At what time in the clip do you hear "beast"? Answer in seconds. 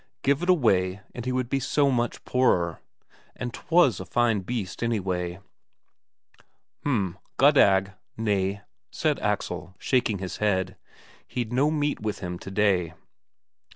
4.39-4.81